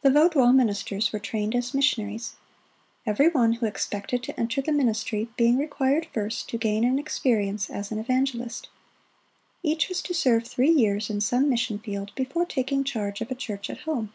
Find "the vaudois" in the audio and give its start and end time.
0.00-0.52